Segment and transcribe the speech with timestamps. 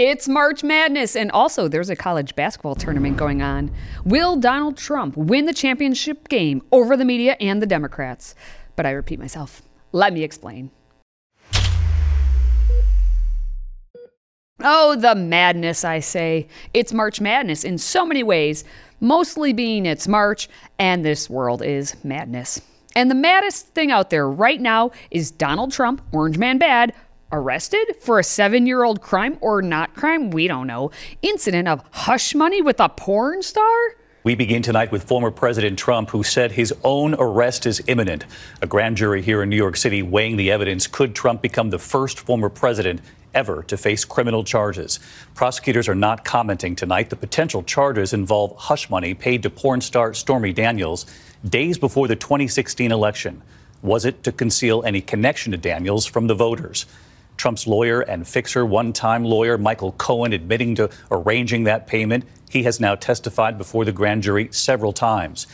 [0.00, 3.72] It's March Madness, and also there's a college basketball tournament going on.
[4.04, 8.36] Will Donald Trump win the championship game over the media and the Democrats?
[8.76, 9.60] But I repeat myself.
[9.90, 10.70] Let me explain.
[14.62, 16.46] Oh, the madness, I say.
[16.72, 18.62] It's March Madness in so many ways,
[19.00, 22.60] mostly being it's March, and this world is madness.
[22.94, 26.94] And the maddest thing out there right now is Donald Trump, Orange Man Bad,
[27.30, 30.90] arrested for a seven year old crime or not crime, we don't know,
[31.22, 33.76] incident of hush money with a porn star?
[34.24, 38.24] We begin tonight with former President Trump, who said his own arrest is imminent.
[38.60, 40.86] A grand jury here in New York City weighing the evidence.
[40.86, 43.00] Could Trump become the first former president
[43.32, 44.98] ever to face criminal charges?
[45.34, 47.10] Prosecutors are not commenting tonight.
[47.10, 51.06] The potential charges involve hush money paid to porn star Stormy Daniels
[51.48, 53.40] days before the 2016 election.
[53.82, 56.84] Was it to conceal any connection to Daniels from the voters?
[57.38, 62.24] Trump's lawyer and fixer, one time lawyer Michael Cohen, admitting to arranging that payment.
[62.50, 65.46] He has now testified before the grand jury several times.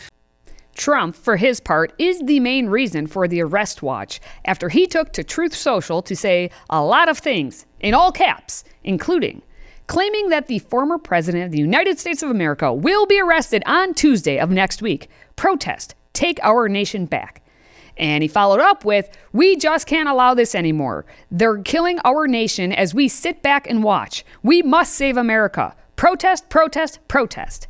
[0.75, 5.13] Trump, for his part, is the main reason for the arrest watch after he took
[5.13, 9.43] to Truth Social to say a lot of things, in all caps, including
[9.87, 13.95] claiming that the former president of the United States of America will be arrested on
[13.95, 15.09] Tuesday of next week.
[15.37, 17.44] Protest, take our nation back.
[17.97, 21.05] And he followed up with, We just can't allow this anymore.
[21.31, 24.25] They're killing our nation as we sit back and watch.
[24.43, 25.77] We must save America.
[25.97, 27.69] Protest, protest, protest.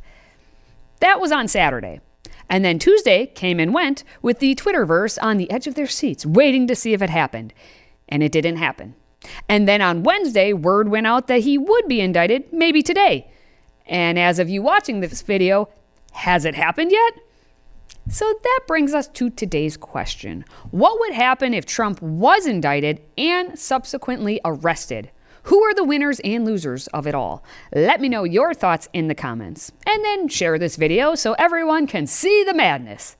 [0.99, 2.01] That was on Saturday.
[2.49, 6.25] And then Tuesday came and went with the Twitterverse on the edge of their seats,
[6.25, 7.53] waiting to see if it happened.
[8.07, 8.95] And it didn't happen.
[9.49, 13.27] And then on Wednesday, word went out that he would be indicted, maybe today.
[13.87, 15.69] And as of you watching this video,
[16.11, 17.13] has it happened yet?
[18.07, 23.57] So that brings us to today's question What would happen if Trump was indicted and
[23.57, 25.09] subsequently arrested?
[25.43, 27.43] Who are the winners and losers of it all?
[27.73, 29.71] Let me know your thoughts in the comments.
[29.85, 33.15] And then share this video so everyone can see the madness.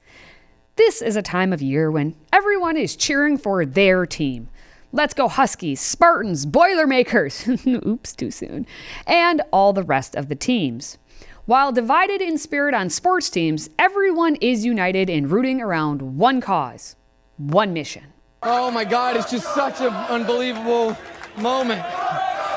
[0.76, 4.50] This is a time of year when everyone is cheering for their team.
[4.92, 8.66] Let's go Huskies, Spartans, Boilermakers, oops, too soon,
[9.06, 10.98] and all the rest of the teams.
[11.46, 16.96] While divided in spirit on sports teams, everyone is united in rooting around one cause,
[17.38, 18.02] one mission.
[18.42, 20.98] Oh my God, it's just such an unbelievable
[21.38, 21.86] moment.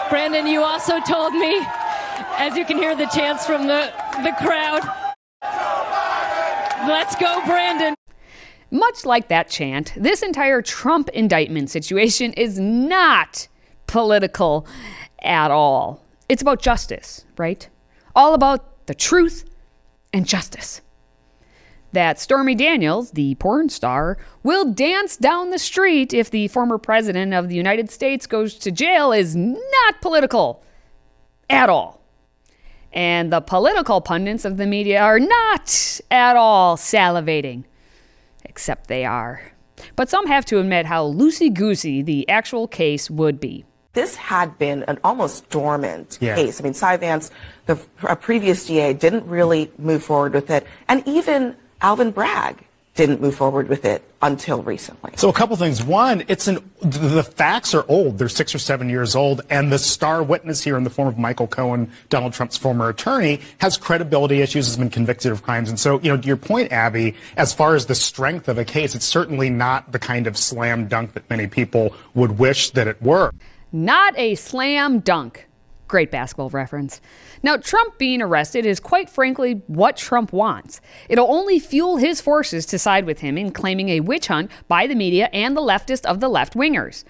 [0.09, 1.60] Brandon, you also told me,
[2.38, 4.81] as you can hear the chants from the, the crowd,
[6.88, 7.94] let's go, Brandon.
[8.70, 13.49] Much like that chant, this entire Trump indictment situation is not
[13.87, 14.66] political
[15.20, 16.03] at all.
[16.31, 17.69] It's about justice, right?
[18.16, 19.44] All about the truth,
[20.12, 20.81] and justice.
[21.93, 27.32] That Stormy Daniels, the porn star, will dance down the street if the former president
[27.32, 30.62] of the United States goes to jail is not political
[31.49, 32.03] at all.
[32.93, 37.65] And the political pundits of the media are not at all salivating,
[38.44, 39.53] except they are.
[39.97, 44.59] But some have to admit how loosey goosey the actual case would be this had
[44.59, 46.37] been an almost dormant yeah.
[46.37, 46.60] case.
[46.60, 47.31] I mean, Cy Vance,
[47.66, 47.76] the
[48.21, 52.65] previous DA, didn't really move forward with it, and even Alvin Bragg
[52.99, 55.12] didn't move forward with it until recently.
[55.15, 55.84] So a couple things.
[55.84, 58.19] One, it's an the facts are old.
[58.19, 61.16] They're six or seven years old, and the star witness here in the form of
[61.16, 65.69] Michael Cohen, Donald Trump's former attorney, has credibility issues, has been convicted of crimes.
[65.70, 68.65] And so, you know, to your point, Abby, as far as the strength of a
[68.65, 72.88] case, it's certainly not the kind of slam dunk that many people would wish that
[72.88, 73.31] it were.
[73.72, 75.46] Not a slam dunk.
[75.88, 77.00] Great basketball reference.
[77.42, 80.80] Now, Trump being arrested is quite frankly what Trump wants.
[81.08, 84.86] It'll only fuel his forces to side with him in claiming a witch hunt by
[84.86, 87.04] the media and the leftist of the left wingers.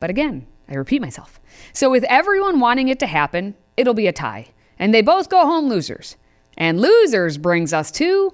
[0.00, 1.40] But again, I repeat myself.
[1.72, 4.48] So, with everyone wanting it to happen, it'll be a tie.
[4.78, 6.16] And they both go home losers.
[6.56, 8.30] And losers brings us to.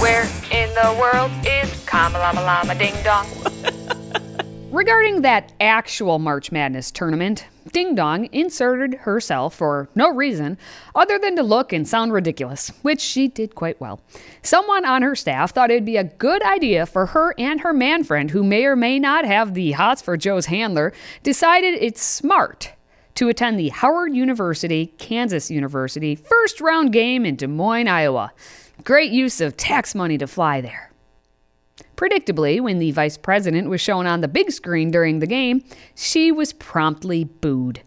[0.00, 3.26] Where in the world is Kamala Lama Ding Dong?
[4.70, 10.58] Regarding that actual March Madness tournament, Ding Dong inserted herself for no reason
[10.94, 14.00] other than to look and sound ridiculous, which she did quite well.
[14.42, 18.04] Someone on her staff thought it'd be a good idea for her and her man
[18.04, 20.92] friend, who may or may not have the hots for Joe's handler,
[21.24, 22.72] decided it's smart
[23.16, 28.32] to attend the Howard University, Kansas University first round game in Des Moines, Iowa.
[28.84, 30.89] Great use of tax money to fly there.
[32.00, 35.62] Predictably, when the vice president was shown on the big screen during the game,
[35.94, 37.82] she was promptly booed.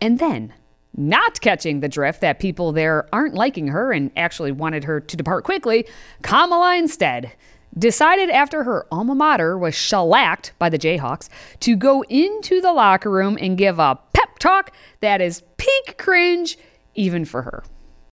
[0.00, 0.54] And then,
[0.96, 5.14] not catching the drift that people there aren't liking her and actually wanted her to
[5.14, 5.86] depart quickly,
[6.22, 7.32] Kamala instead
[7.78, 11.28] decided after her alma mater was shellacked by the Jayhawks
[11.60, 16.56] to go into the locker room and give a pep talk that is peak cringe
[16.94, 17.62] even for her.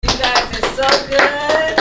[0.02, 1.73] You guys are so good.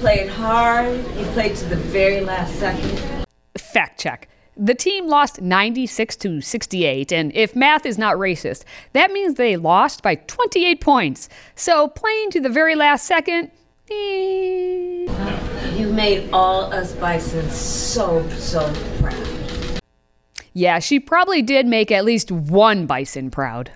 [0.00, 0.96] Played hard.
[1.16, 3.26] You played to the very last second.
[3.58, 4.28] Fact check.
[4.56, 8.64] The team lost 96 to 68, and if math is not racist,
[8.94, 11.28] that means they lost by 28 points.
[11.54, 13.50] So playing to the very last second,
[13.90, 15.06] eh.
[15.76, 19.80] You made all us Bison so, so proud.
[20.52, 23.70] Yeah, she probably did make at least one bison proud.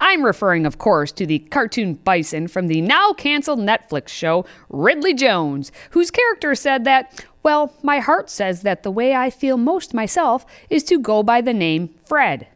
[0.00, 5.14] I'm referring, of course, to the cartoon bison from the now canceled Netflix show Ridley
[5.14, 9.92] Jones, whose character said that, well, my heart says that the way I feel most
[9.92, 12.48] myself is to go by the name Fred.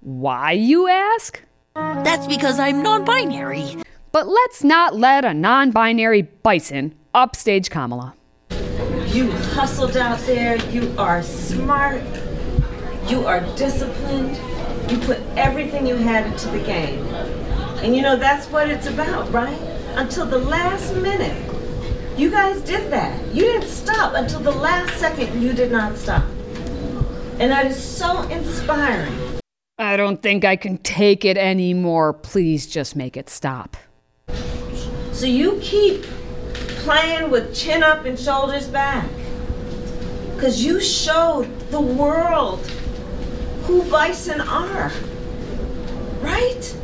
[0.00, 1.42] Why, you ask?
[1.74, 3.76] That's because I'm non binary.
[4.12, 8.14] But let's not let a non binary bison upstage Kamala.
[9.08, 10.56] You hustled out there.
[10.70, 12.02] You are smart.
[13.08, 14.36] You are disciplined.
[14.90, 17.06] You put everything you had into the game.
[17.84, 19.58] And you know, that's what it's about, right?
[19.94, 21.40] Until the last minute.
[22.18, 23.34] You guys did that.
[23.34, 25.40] You didn't stop until the last second.
[25.40, 26.24] You did not stop.
[27.38, 29.14] And that is so inspiring.
[29.78, 32.12] I don't think I can take it anymore.
[32.12, 33.76] Please just make it stop.
[35.12, 36.02] So you keep
[36.82, 39.08] playing with chin up and shoulders back.
[40.34, 42.68] Because you showed the world
[43.66, 44.92] who bison are.
[46.20, 46.76] Right?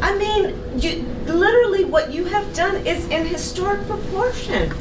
[0.00, 4.72] I mean, you literally what you have done is in historic proportion.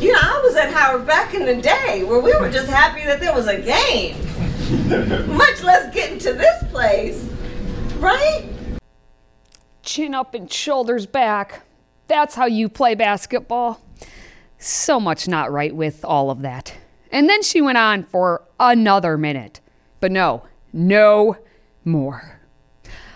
[0.00, 3.04] You know, I was at Howard back in the day where we were just happy
[3.04, 4.16] that there was a game.
[5.36, 7.28] Much less getting to this place.
[7.96, 8.48] Right?
[9.82, 11.62] Chin up and shoulders back.
[12.08, 13.80] That's how you play basketball.
[14.58, 16.74] So much not right with all of that.
[17.10, 19.60] And then she went on for another minute.
[20.00, 21.36] But no, no
[21.84, 22.40] more.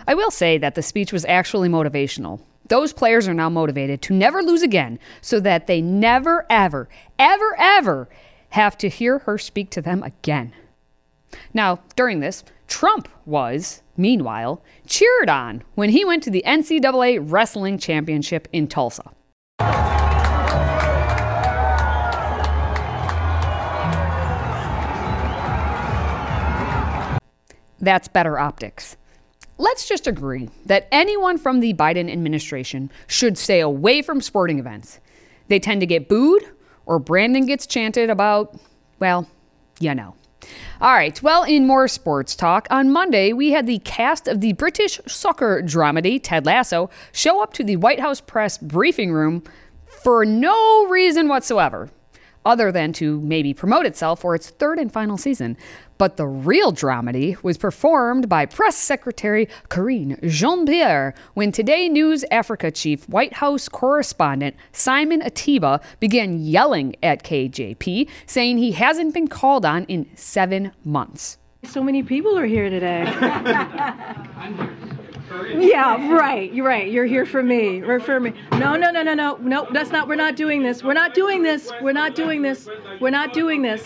[0.07, 2.41] I will say that the speech was actually motivational.
[2.69, 6.89] Those players are now motivated to never lose again so that they never, ever,
[7.19, 8.09] ever, ever
[8.51, 10.53] have to hear her speak to them again.
[11.53, 17.79] Now, during this, Trump was, meanwhile, cheered on when he went to the NCAA Wrestling
[17.79, 19.11] Championship in Tulsa.
[27.81, 28.97] That's better optics.
[29.59, 35.01] Let's just agree that anyone from the Biden administration should stay away from sporting events.
[35.49, 36.45] They tend to get booed,
[36.87, 38.59] or Brandon gets chanted about,
[38.99, 39.29] well,
[39.81, 40.15] you know.
[40.81, 44.55] All right, well, in more sports talk, on Monday we had the cast of the
[44.55, 49.43] British soccer dramedy Ted Lasso show up to the White House press briefing room
[49.85, 51.91] for no reason whatsoever,
[52.45, 55.57] other than to maybe promote itself for its third and final season.
[55.99, 62.25] But the real dramedy was performed by Press Secretary Karine Jean Pierre when Today News
[62.31, 69.29] Africa chief White House correspondent Simon Ateba began yelling at KJP, saying he hasn't been
[69.29, 71.37] called on in seven months.
[71.65, 73.05] So many people are here today.
[75.31, 76.53] Yeah, right.
[76.53, 76.91] You're right.
[76.91, 77.81] You're here for me.
[77.83, 78.33] Right for me.
[78.53, 79.37] No, no, no, no, no.
[79.37, 80.09] No, that's not.
[80.09, 80.83] We're not doing this.
[80.83, 81.71] We're not doing this.
[81.81, 82.69] We're not doing this.
[83.01, 83.83] We're not doing this.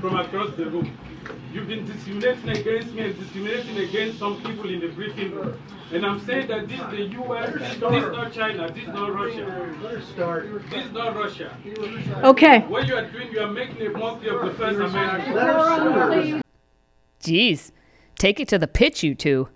[0.00, 0.96] From across the room.
[1.52, 5.58] You've been discriminating against me and discriminating against some people in the briefing room.
[5.90, 9.14] And I'm saying that this is the US, this is not China, this is not
[9.14, 9.74] Russia.
[10.70, 11.56] This is not Russia.
[12.24, 12.58] Okay.
[12.60, 16.44] What you are doing, you are making a mockery of the First Amendment.
[17.22, 17.72] Jeez,
[18.18, 19.48] take it to the pitch, you two.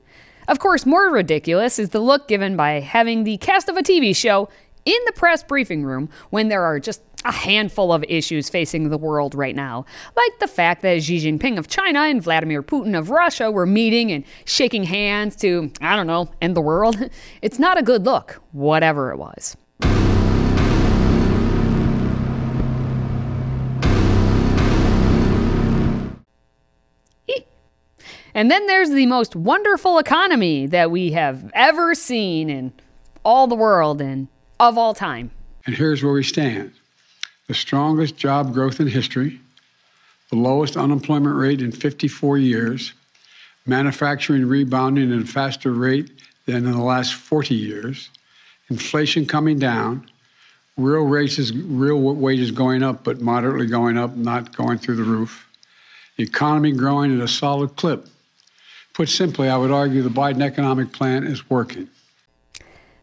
[0.50, 4.14] Of course, more ridiculous is the look given by having the cast of a TV
[4.16, 4.48] show
[4.84, 8.98] in the press briefing room when there are just a handful of issues facing the
[8.98, 9.84] world right now,
[10.16, 14.10] like the fact that Xi Jinping of China and Vladimir Putin of Russia were meeting
[14.10, 16.96] and shaking hands to, I don't know, end the world.
[17.42, 19.56] It's not a good look, whatever it was.
[28.34, 32.72] And then there's the most wonderful economy that we have ever seen in
[33.24, 35.30] all the world and of all time.
[35.66, 36.72] And here's where we stand
[37.48, 39.40] the strongest job growth in history,
[40.30, 42.92] the lowest unemployment rate in 54 years,
[43.66, 46.10] manufacturing rebounding at a faster rate
[46.46, 48.08] than in the last 40 years,
[48.68, 50.08] inflation coming down,
[50.76, 55.48] real wages, real wages going up, but moderately going up, not going through the roof,
[56.16, 58.06] the economy growing at a solid clip.
[58.94, 61.88] Put simply, I would argue the Biden economic plan is working.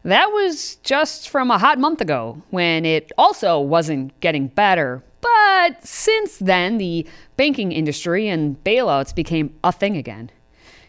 [0.04, 5.84] That was just from a hot month ago when it also wasn't getting better, but
[5.84, 10.30] since then, the banking industry and bailouts became a thing again.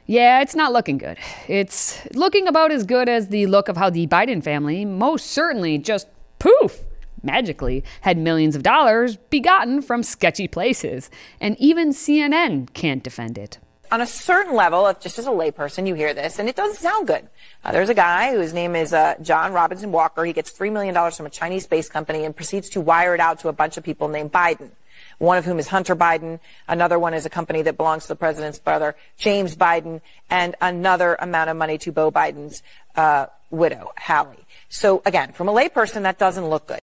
[0.05, 1.17] Yeah, it's not looking good.
[1.47, 5.77] It's looking about as good as the look of how the Biden family most certainly
[5.77, 6.07] just
[6.39, 6.83] poof
[7.21, 11.09] magically had millions of dollars begotten from sketchy places.
[11.39, 13.59] And even CNN can't defend it.
[13.91, 17.07] On a certain level, just as a layperson, you hear this, and it doesn't sound
[17.07, 17.27] good.
[17.63, 20.23] Uh, there's a guy whose name is uh, John Robinson Walker.
[20.23, 23.39] He gets $3 million from a Chinese space company and proceeds to wire it out
[23.39, 24.69] to a bunch of people named Biden.
[25.17, 26.39] One of whom is Hunter Biden.
[26.67, 31.15] Another one is a company that belongs to the president's brother, James Biden, and another
[31.15, 32.61] amount of money to Beau Biden's
[32.95, 34.45] uh, widow, Hallie.
[34.69, 36.79] So again, from a layperson, that doesn't look good.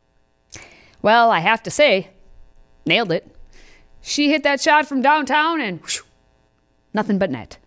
[1.02, 2.08] Well, I have to say,
[2.84, 3.30] nailed it.
[4.02, 6.00] She hit that shot from downtown and whoosh,
[6.96, 7.58] nothing but net.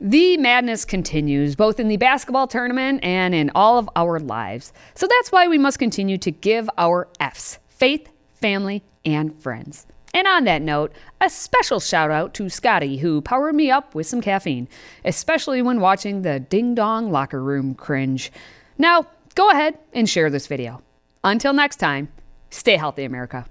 [0.00, 4.72] The madness continues, both in the basketball tournament and in all of our lives.
[4.94, 9.86] So that's why we must continue to give our F's faith, family, and friends.
[10.14, 14.06] And on that note, a special shout out to Scotty, who powered me up with
[14.06, 14.68] some caffeine,
[15.04, 18.32] especially when watching the ding dong locker room cringe.
[18.78, 20.82] Now, go ahead and share this video.
[21.22, 22.08] Until next time,
[22.48, 23.44] stay healthy, America.